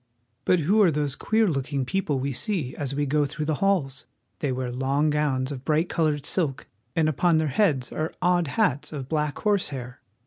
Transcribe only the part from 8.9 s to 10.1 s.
of black horsehair.